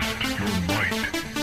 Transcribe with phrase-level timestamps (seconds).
[0.00, 1.33] Test your might.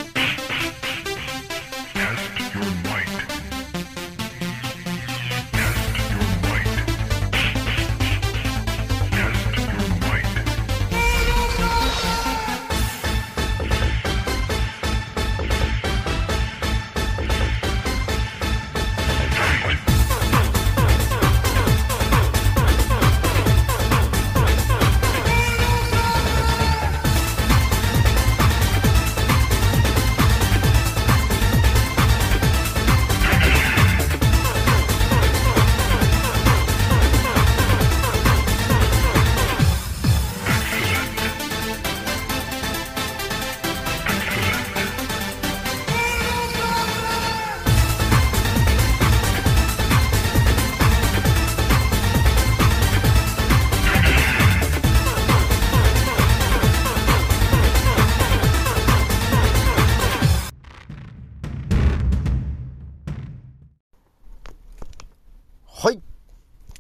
[65.84, 66.00] はい。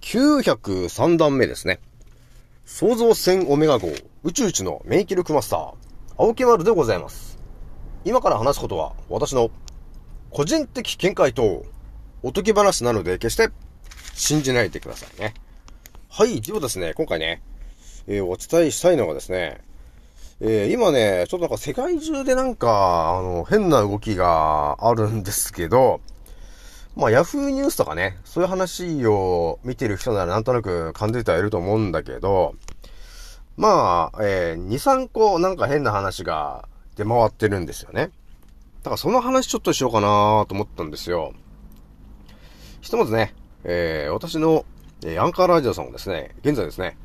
[0.01, 1.79] 903段目ですね。
[2.65, 3.87] 創造船オメガ号
[4.21, 5.73] 宇宙一の免疫力マスター、
[6.19, 7.39] 青木丸でございます。
[8.05, 9.49] 今から話すことは私の
[10.29, 11.65] 個人的見解と
[12.21, 13.49] おとぎ話なので決して
[14.13, 15.33] 信じないでくださいね。
[16.07, 16.39] はい。
[16.39, 17.41] ではですね、今回ね、
[18.05, 19.61] えーお伝えしたいのがですね、
[20.41, 26.01] えー今ね、ちょっとなんか世界中でなんか、あの、変な動きがあるんですけど、
[26.95, 32.55] まあ、ヤフーニュースとかね、そういう話を見てる人ならなんとなく感じてはいると思うんだけど、
[33.55, 38.11] まあ、えー、2、3個なんか変な話が出回ってるんですよね。
[38.83, 41.33] だからその話ちょっとしようかなと思ったんですよ。
[42.81, 44.65] ひとまずね、えー、私の、
[45.05, 46.97] えーアンカーラジオさんをですね、現在ですね、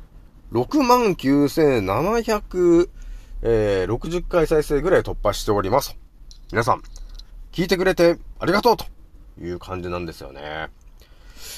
[0.51, 2.89] 69,700、
[3.43, 5.95] えー、60回再生ぐらい突破しております。
[6.51, 6.81] 皆さん、
[7.51, 8.85] 聞いてくれてありがとうと
[9.41, 10.69] いう感じなんですよね。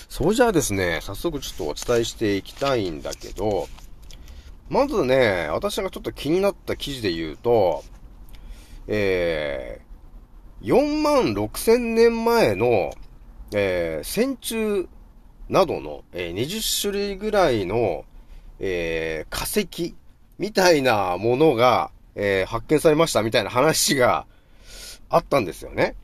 [0.09, 3.67] そうじゃあですね、早速ちょっとお伝えしていきたいんだけど、
[4.69, 7.83] まずね、私がちょっと気になった記事で言うと、
[8.87, 12.91] えー、4万6千年前の、
[13.53, 14.87] えー、線虫
[15.47, 18.05] などの、えー20種類ぐらいの、
[18.59, 19.95] えー化石
[20.37, 24.25] みたいなものが、えー発見されましたみたいな話が
[25.09, 25.95] あったんですよね。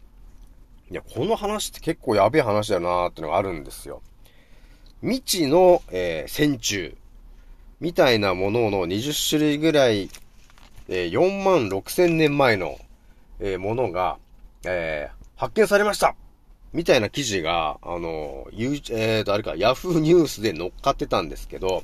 [0.92, 4.02] いや、この話って結構やべえ話だなーってのがあるんですよ。
[5.02, 6.96] 未知の、えー線虫
[7.80, 10.10] みたいなものの20種類ぐらい、
[10.88, 12.78] えー4万6千年前の、
[13.40, 14.18] えーものが、
[14.66, 16.16] えー発見されました
[16.72, 21.84] みたいな記事が、あの、ゆえーと、あれか、ヤフーニュースで乗っかってたんですけど、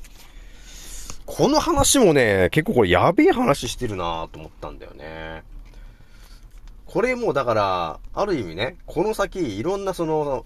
[1.26, 5.42] この話もね、結構これやべえ話してるなと思ったんだよね。
[6.92, 10.44] これもうだから、ある意味ね、この先いろんなその、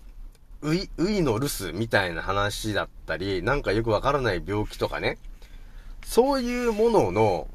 [0.62, 5.19] ウイ、ウイの留守みたいな話だったり、なんかよくわからない病気とかね、
[6.05, 7.49] そういうものの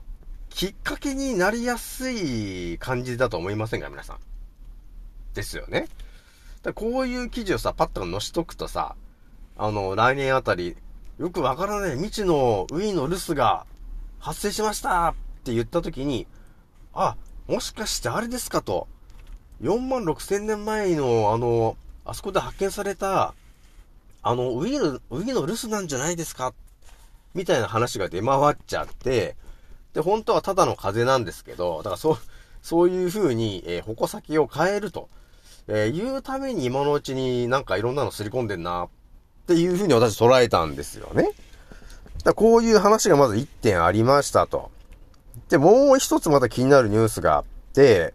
[0.50, 4.18] きっかけになりやすい感じだと思いませんか皆さん。
[5.36, 5.88] ですよね。
[6.62, 8.98] だこういう記事をさ、パッと載しとくとさ、
[9.56, 10.76] あの、来年あたり、
[11.18, 13.66] よくわからない未知のウィーの留守が
[14.20, 15.14] 発生しましたっ
[15.46, 16.28] て言った時に、
[16.94, 17.16] あ、
[17.52, 18.88] もしかしてあれですかと、
[19.62, 21.76] 4万6千年前のあの、
[22.06, 23.34] あそこで発見された、
[24.24, 26.54] あの、ウィーの、ウィの留守なんじゃないですか？
[27.34, 29.36] みたいな話が出回っちゃって、
[29.94, 32.18] で、本当はただの風なんですけど、だからそう、
[32.62, 35.10] そういう風に、えー矛先を変えると、
[35.68, 38.90] えーいうために今のうちになんかいろんなのすり込んでんな、っ
[39.48, 41.32] ていう風に私捉えたんですよね。
[42.24, 44.72] だこういう話がまず1点ありましたと。
[45.50, 47.44] で、もう一つまた気になるニュースがあっ
[47.74, 48.14] て、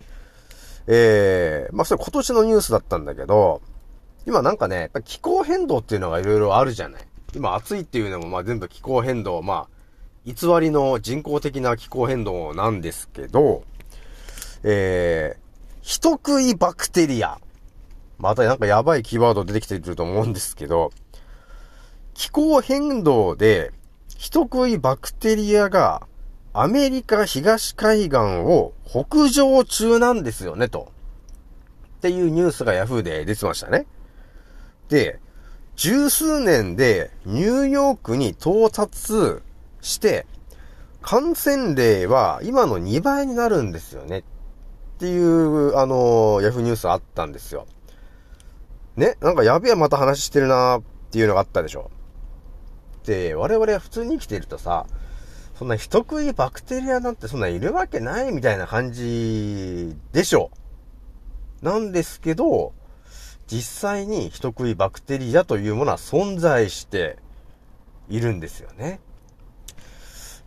[0.86, 3.60] えー、まあそれ今年のニュースだったんだけど、
[4.26, 7.02] 今なんかね、やっぱ気候変動っていうのがいろいろあるじゃない。
[7.34, 9.76] 今暑いっていうのもまあ全部気候変動、まあ、
[10.24, 13.64] 偽りの人工的な気候変動なんですけど、
[14.62, 15.40] えー、
[15.82, 17.38] 人食いバクテリア。
[18.18, 20.90] またなんかやばいキーワード出てきてると思うんですけど、
[22.14, 23.72] 気候変動で
[24.16, 26.06] 人食いバクテリアが
[26.58, 30.90] アメリカ東海岸を北上中なんですよね、と。
[31.98, 33.86] っていうニュースがヤフーで出てましたね。
[34.88, 35.20] で、
[35.74, 39.42] 十数年でニューヨークに到達
[39.82, 40.26] して、
[41.02, 44.20] 感染例は今の2倍になるんですよね。
[44.20, 44.22] っ
[44.98, 47.66] ていう、あの、ヤフーニュースあったんですよ。
[48.96, 51.90] ね、なんかやべえまた話してるなーっていうのがあったでしょ。
[53.04, 54.86] で、我々は普通に生きてるとさ、
[55.58, 60.50] そんな人食いバクテリアなんてそんないるわけないみたいな感じでしょ
[61.62, 61.64] う。
[61.64, 62.74] なんですけど、
[63.46, 67.16] 実際に人食いバクテリアというものは存在して
[68.10, 69.00] いるんですよね。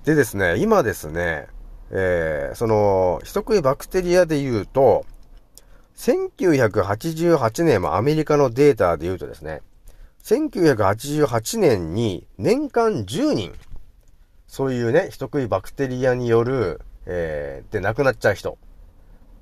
[0.05, 1.47] でですね、今ですね、
[1.91, 5.05] えー、その、人食いバクテリアで言うと、
[5.97, 9.61] 1988年もアメリカのデータで言うとですね、
[10.23, 13.53] 1988年に年間10人、
[14.49, 18.57] そういうね、人食いバクテリアによる、えー、で亡くなっちゃう人。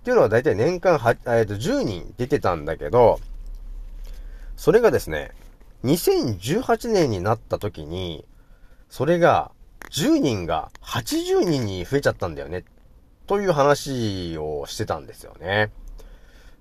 [0.02, 3.22] っていうのは大体年間は、えー、と10人出てたんだけど、
[4.58, 5.32] それがですね、
[5.86, 8.26] 2018年になった時に、
[8.90, 9.52] それが
[9.92, 12.66] 10人が80人に増えちゃったんだよね。
[13.28, 15.72] という話をしてたんですよね。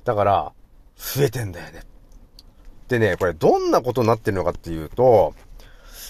[0.04, 0.52] だから、
[0.94, 1.82] 増えてんだよね。
[2.86, 5.34] でね、これどんなことになってるのかっていうと、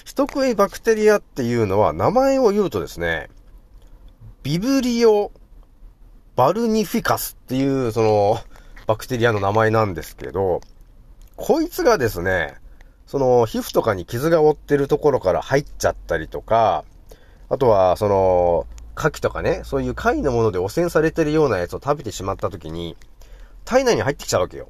[0.06, 3.28] 人食いバクテリアっていうのは名前を言うとですね、
[4.44, 5.32] ビブリオ
[6.36, 8.38] バルニフィカスっていうその
[8.86, 10.60] バクテリアの名前なんですけど、
[11.34, 12.54] こいつがですね、
[13.08, 16.84] その皮膚とかに傷が負ってるところから入っちゃったりとか、
[17.48, 18.66] あとはその、
[18.96, 22.96] 牡蠣とかね、そういう貝のもので汚染されてるようなやつを食べてしまった時に、
[23.64, 24.68] 体内に入ってきちゃうわけよ。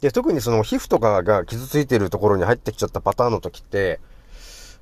[0.00, 4.00] で、特にその皮膚とかが傷ついてるところに入ってきちゃったパターンの時って、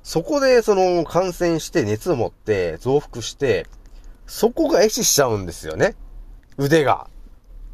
[0.03, 3.67] そこでその感染して熱を持って増幅して、
[4.27, 5.95] そこが壊死しちゃうんですよね。
[6.57, 7.07] 腕が。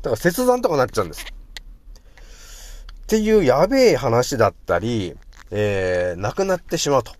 [0.02, 1.26] だから切断とかなっちゃうんです。
[1.26, 5.18] っていうやべえ話だったり、
[5.50, 7.14] えー、亡くなってしまうと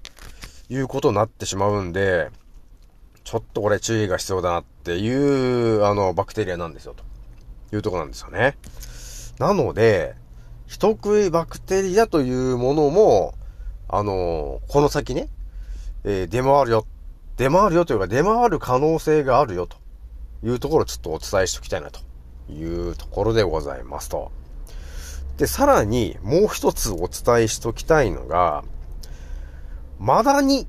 [0.70, 2.30] いうことになってしまうんで、
[3.24, 7.04] ちょっとこれ注意が必要だなっていう、あの、バクテリアなんですよ、と
[7.76, 8.56] いうとこなんですよね。
[9.40, 10.16] なので、
[10.68, 13.34] 人食いバクテリアというものも、
[13.90, 15.30] あのこの先ね、
[16.04, 16.86] えー、出回るよ。
[17.38, 19.78] 出回るよというか、出回る可能性があるよと
[20.44, 22.00] いうところをちょっとお伝えしておきたいなと
[22.52, 24.32] いうところでございますと。
[25.38, 28.64] で、さらにもう一つお伝えしておきたいのが、
[29.98, 30.68] マダニ。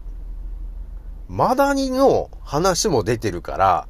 [1.28, 3.88] マダニの話も出てるから、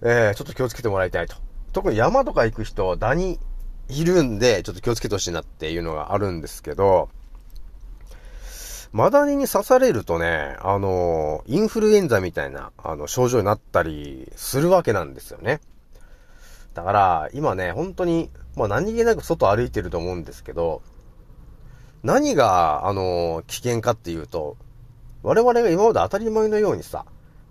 [0.00, 1.36] えー、ちょっと気をつけてもらいたいと。
[1.72, 3.38] 特に山とか行く人、ダニ
[3.88, 7.08] いるんで、ちょっと気をつけてほしいなっていうのがあるんですけど、
[8.92, 15.60] マダニに刺されるとね、あの、インフルエンザみたいな、あの、症状になったりするわけなんですよね。
[16.74, 20.82] だから、今ね、本当に、まあ何気なく外歩いてると思うんですけど、
[22.02, 24.56] 何が、あの、危険かっていうと、
[25.22, 27.04] 我々が今まで当たり前のようにさ、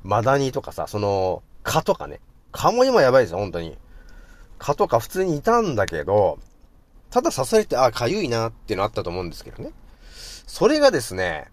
[0.04, 2.22] マダニとかさ、その、蚊とかね、
[2.52, 3.78] 蚊も今やばいですよ、本当に。
[4.58, 6.40] 蚊とか普通にいたんだけど、
[7.10, 9.72] ただ刺されて、あ、痒いなっていうのあったと思うんですけどね。
[10.48, 11.48] それがですね、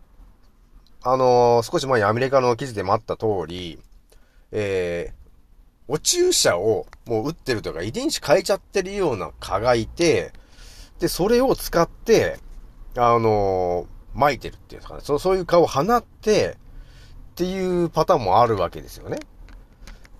[1.02, 3.78] あのー、少し前にアメリカの記事でもあった通り、
[4.52, 10.32] えー、お注射をもう打ってるとか遺伝子変えちゃってるような蚊がいて、
[11.00, 12.38] で、それを使って、
[12.96, 15.00] あのー、巻いてるっていうんですかね。
[15.02, 16.56] そう、そういう蚊を放って、
[17.32, 19.18] っていうパターンもあるわけですよね。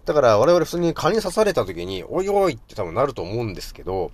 [0.07, 4.11] だから我々普通に蚊に刺された時に、おいおいって多分なると思うんですけど、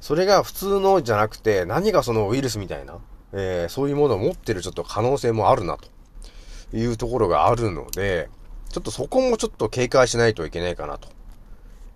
[0.00, 2.98] それが普通のじゃなくて、何がそのウイルスみたいな、
[3.36, 8.30] えー、そういうものを持ってるちょっと可能性もあるな、というところがあるので、
[8.70, 11.08] ちょっとそこもちょっと警戒しないといけないかな、と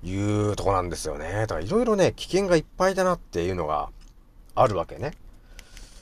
[0.04, 1.32] いうとこなんですよね。
[1.32, 3.90] だからいろいろね、危険がいっぱいだなっていうのが
[4.54, 5.12] あるわけね。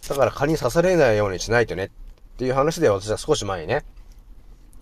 [0.08, 1.90] だから蚊に刺されないようにしないとねっ
[2.36, 3.84] ていう話で私は少し前にね、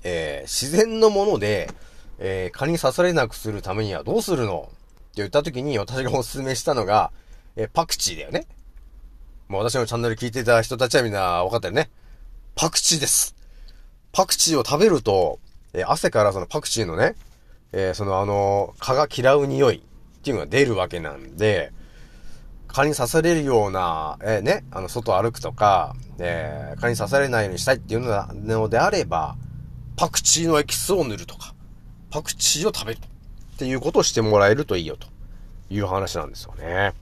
[0.02, 1.70] えー、自然のもので、
[2.18, 4.76] えー、蚊に刺されなくするためにはどうするのって
[5.16, 7.10] 言った時に私がお勧めしたのが、
[7.56, 8.46] えー、パクチーだよね。
[9.48, 11.90] もう私のチャンネル聞いてた人たちはみんな分かったよね。
[12.54, 13.34] パクチーです。
[14.12, 15.38] パクチーを食べると、
[15.74, 17.14] えー、汗からそのパクチーのね、
[17.72, 19.80] えー、そのあの、蚊が嫌う匂いっ
[20.22, 21.72] ていうのが出るわけなんで、
[22.68, 29.36] 蚊に刺されるような、えー、ね、あの、外歩くとか、えー、蚊に刺されないようにしたいっていうのであれば、
[29.96, 31.54] パクチーのエキスを塗るとか、
[32.10, 35.06] パクチーを食べるっていうことをしてもらえるといいよと
[35.70, 36.94] いう話なんですよね。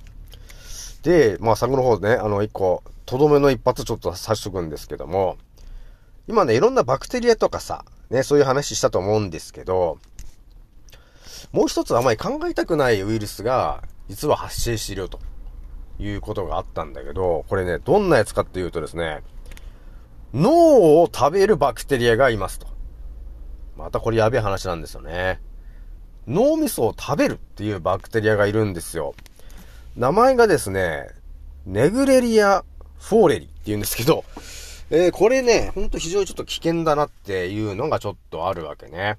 [1.03, 5.37] で、まあ、最後の方でね、あの、一個、とどめの一発ちょっと刺しとくんですけども、
[6.29, 9.99] 今ね、いろんなバクテリアとかさ、ね、そういう話したと思うんですけど、
[11.53, 15.19] もう一つあまり考えたくないウイルスが、実は発生しているよと
[15.99, 19.23] いうことがあったんだけど、これね、どんなやつかっていうとですね、
[20.33, 22.67] 脳を食べるバクテリアがいますと。
[23.77, 25.41] またこれやべえ話なんですよね。
[26.27, 29.15] 脳みそを食べるっていうバクテリアがいるんですよ。
[29.97, 31.09] 名前がですね、
[31.67, 32.65] ネグレリア・
[32.99, 34.25] フォーレリって言うんですけど、
[34.91, 39.17] えー、これね、ほんと非常にちょっと危険だなっていうのがちょっとあるわけね。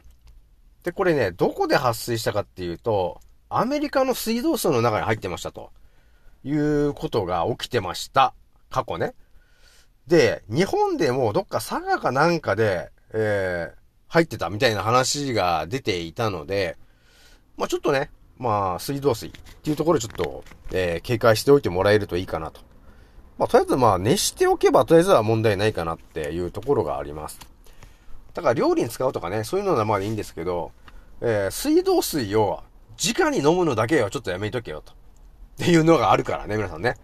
[0.83, 5.71] で、これね、どこで発生したかっていうと、アメリカの水道水の中に入ってましたと。
[6.43, 8.33] いうことが起きてました。
[8.69, 9.13] 過去ね。
[10.07, 13.77] で、日本でもどっか佐賀かなんかで、えー、
[14.09, 16.77] 入ってたみたいな話が出ていたので、
[17.55, 18.09] まあちょっとね、
[18.43, 19.31] まあ水道水っ
[19.63, 22.59] ていうところちょっと、えー、警戒しておいてもらえるといいかなと。
[23.37, 27.39] まあとりあえずまあ熱しておけばとりあえずは問題ないかなっていうところがあります。
[28.33, 30.71] だから料理に使うとかね、そういうのはまあいいんですけど、
[31.21, 32.63] えー、水道水を
[33.01, 34.91] 直に飲むのだけはちょっとやめとけよと。
[34.91, 34.95] っ
[35.55, 36.95] ていうのがあるからね、皆さんね。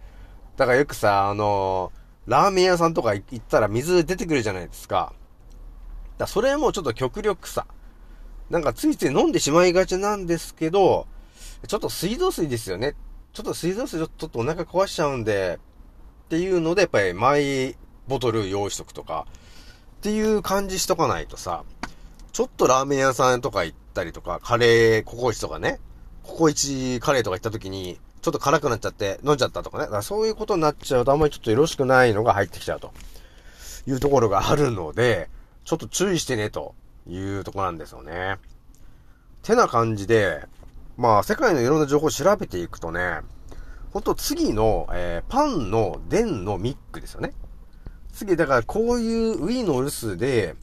[0.58, 5.14] だからよくさ、あのー、ラーメン屋さんとか行ったら水出てくるじゃないですか。
[6.18, 7.66] だそれもちょっと極力さ、
[8.50, 11.06] なんかついつい飲んでしまいがちなんですけど、
[11.66, 12.94] ちょっと水道水ですよね。
[13.32, 15.58] ちょっと水道水ちょっとお腹壊しちゃうんで、
[16.26, 17.76] っていうので、やっぱりマイ
[18.08, 19.26] ボトル用意しとくとか、
[19.98, 21.64] っていう感じしとかないとさ、
[22.32, 25.80] ちょっとラーメン屋さんとか行ったりとか、カレー、ココイチとかね、
[26.22, 29.84] ココイチカレーとか行った時に、ちょっと辛くなっちゃって飲んじゃったとかね。
[29.84, 32.92] だからそういうことになっちゃうとあんまりちょっとよろしくないのが入ってきちゃうと
[33.86, 35.28] いうところがあるので、
[35.64, 36.74] ちょっと注意してねと
[37.08, 38.36] いうところなんですよね。
[39.42, 40.46] てな感じで、
[41.00, 43.20] まあ世界のいろんな情報を調べていくとね、
[43.90, 47.32] ほんと次の、えー、パンの電のミックですよね。
[48.12, 50.56] 次、だからこういうウィの留守で、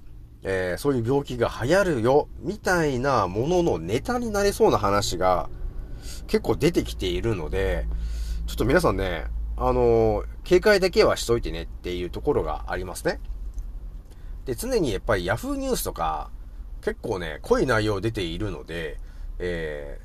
[0.44, 5.50] えー、そういう病気が流行るよ、みたいなもののネタになりそうな話が、
[6.27, 7.88] 結構出てきているので、
[8.46, 9.25] ちょっと皆さんね、
[9.56, 13.20] あのー、警戒だけはしといてねっていうところがありますね。
[14.46, 16.29] で、常にやっぱり Yahoo ニュースとか、
[16.84, 19.00] 結構ね、濃い内容出ているので、
[19.39, 20.00] え、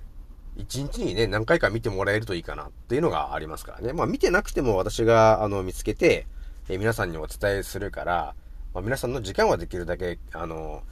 [0.57, 3.93] 一日にね、何回か見てもらえるといいかなっていうのがありますからね。
[3.93, 6.27] まあ見てなくても私が、あの、見つけて、
[6.69, 8.35] え、皆さんにお伝えするから、
[8.75, 10.83] まあ皆さんの時間はできるだけ、あの、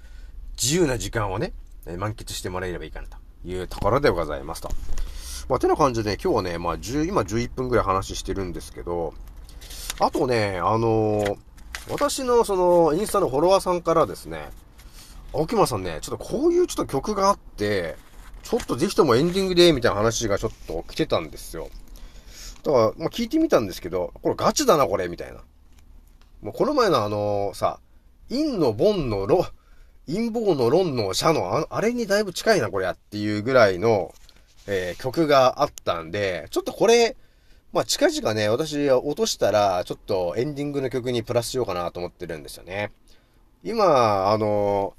[0.61, 1.53] 自由な時間をね、
[1.99, 4.71] 満喫してもらえればいいかなというところでございますと。
[5.49, 9.15] まあ、てな感じで、ね今日はね、まあ、10、今11分ぐらい話してるんですけど、
[9.99, 11.37] あとね、あのー、
[11.91, 14.51] 私のその、インスタのフォロワーさんからですね、
[15.33, 17.97] 青木村さんね、ちょっとこういうちょっと曲があって、
[18.43, 21.69] ちょっとぜひともエンディングで、みたいな話がちょっと来てたんですよ。
[22.63, 25.41] だから、まあ、聞いてみたんですけど、これガチだな、これ、みたいな。
[26.43, 27.81] もうこの前のあのー、さ、
[28.29, 29.47] 陰のボンのロ、
[30.07, 34.15] 陰謀の論の社のあ、あれにだいぶ近いな、これやっていうぐらいの、
[34.67, 37.17] えー、曲があったんで、ちょっとこれ、
[37.73, 42.91] まあ、近々ね、私落としたら、ちょっとエンディングの曲にプラスしようかなと思ってるんですよね。
[43.63, 44.95] 今、あの、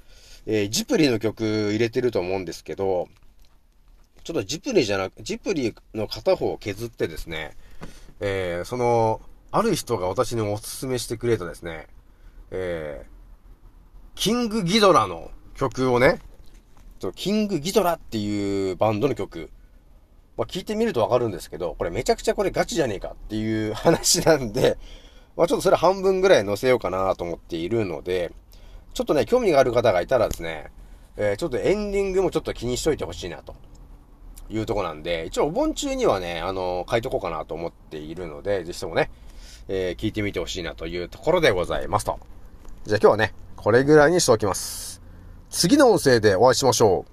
[0.46, 3.10] えー、ジプリの曲入れてると思うんですけど、
[4.24, 7.58] ちょっとジプリじゃなく、ジプリの片方を削ってですね、
[8.20, 11.88] えー、その、ある人が私にお勧めしてくれたですね、
[12.52, 13.08] えー、
[14.16, 16.20] キングギドラの曲をね、
[17.16, 19.50] キングギドラっていうバンドの曲、
[20.38, 24.78] まあ、聞いてみるとわかるんですけど、これめちゃくちゃこれガチじゃねえかっていう話なんで、
[25.36, 28.32] まあ、ちょっとそれ半分ぐらい載せようかなと思っているので、
[28.94, 30.72] ちょっとね、興味がある方がいたらですね、
[31.18, 33.56] えー、ちょっとエンディングもちょっと気にしといてほしいなと。
[34.52, 39.10] いうとこなんで、一応お盆中にはね、あの、書いとこうかなと思っているので、ぜひともね、
[39.68, 42.20] えー、聞いてみてほしいなというところでございますと。
[42.86, 45.02] じゃあ今日はね、これぐらいにしておきます。
[45.50, 47.06] 次の音声でお会いしましょ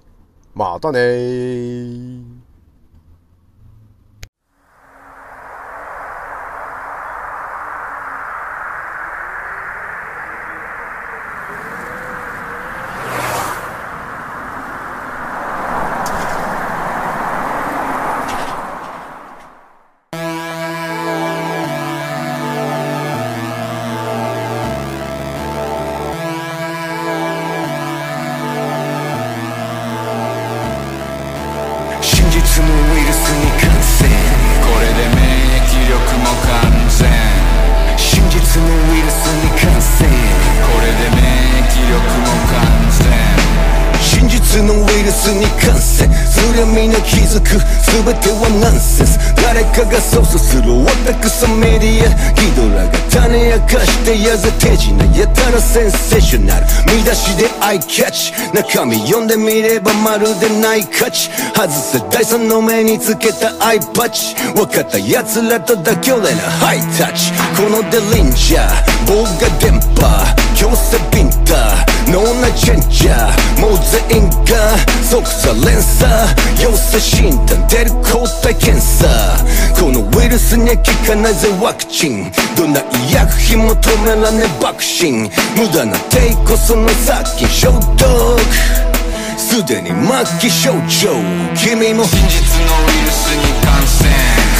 [0.55, 0.59] う。
[0.59, 2.38] またねー。
[47.39, 47.61] みんな気づく
[48.05, 56.67] 全てはナンセンス誰かが操作する私メディアギドラが種明かしてやぜ手品やたらセンセーショナル。
[56.87, 73.79] 見出しでアイキャッチ中身読んでみればまるでない価値外せ第三の目につけたアイパッチ分かった奴らと妥協でなハイタッチこのデリンジャー棒が電波強制ビンタノーナチェンジャーもう
[74.09, 79.28] 全員が即差連鎖陽性診断出る抗体検査。
[79.79, 82.33] このウイルスに効かないぜワクチン。
[82.57, 85.31] どんな医薬品求めらね爆心。
[85.57, 87.99] 無駄な抵抗その先消毒。
[89.37, 89.97] すでに末
[90.41, 91.11] 期症状。
[91.57, 94.11] 君も真実のウイルスに感染。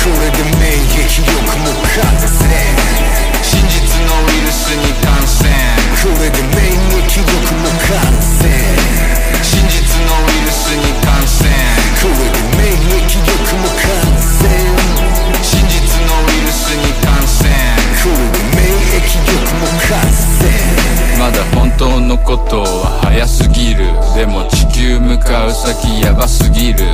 [0.05, 2.29] これで免疫力も完成
[3.43, 3.75] 真実
[4.07, 5.49] のウイルスに感染。
[5.99, 8.47] これで免疫力も完成
[9.43, 11.51] 真実のウイルスに感染。
[12.01, 12.78] これで免疫
[21.19, 26.85] まだ本当のことは早すぎるでも地球向かう先ヤバすぎる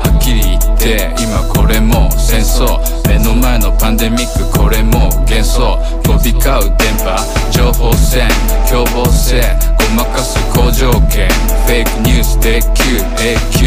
[0.00, 7.16] はっきり言って今これも戦争目の前のパンデミックこれも幻想飛び交う電波。
[7.50, 8.28] 情報戦。
[8.68, 9.40] 凶暴性
[9.78, 11.28] ごまかす好条件
[11.66, 13.66] フェイクニュースで級永久。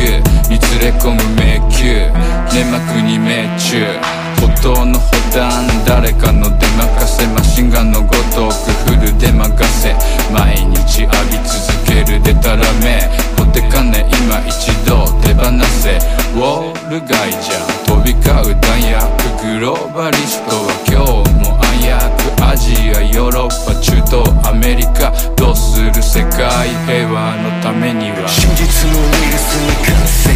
[0.49, 2.11] に連れ込む迷宮
[2.53, 4.32] 粘膜に命中。
[4.43, 9.95] 歩道の歩段誰かの出任せマシンガンのごとくフルで任せ
[10.33, 13.07] 毎日浴び続けるでたらめ
[13.37, 15.43] ポテカネ今一度手放
[15.81, 15.95] せ。
[16.33, 18.99] ウォール街じゃ飛び交う弾薬
[19.47, 28.27] グローバリストは今日も暗躍アジアヨーロッパ中東アメリカどうする世界平和のためには。
[28.27, 30.35] 真実のウイルスに感染。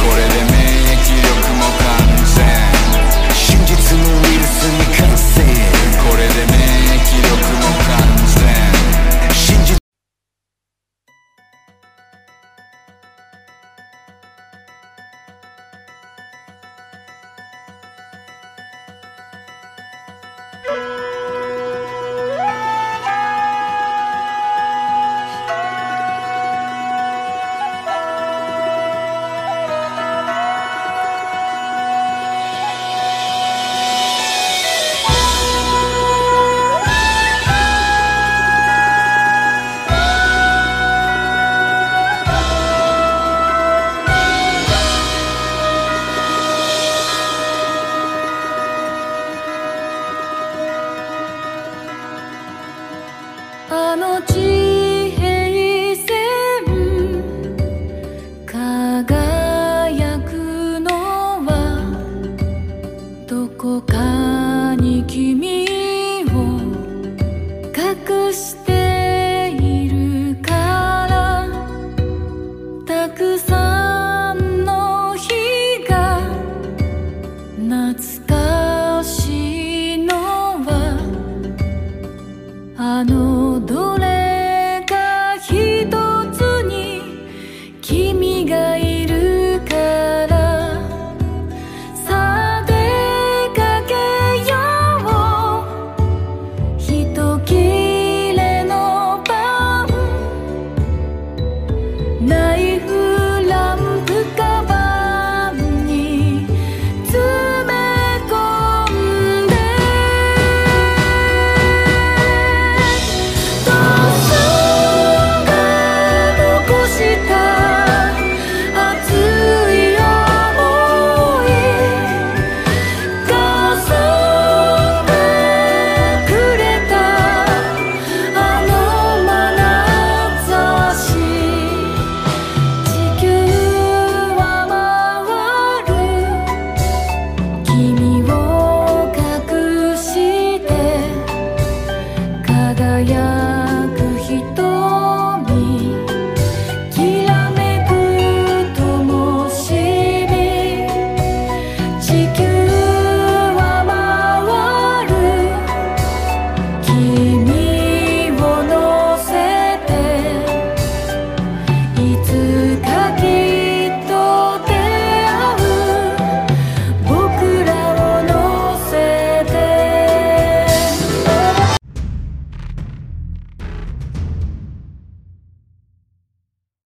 [0.00, 1.28] これで免疫力
[1.60, 2.03] も完全真
[4.14, 5.73] 実のウイル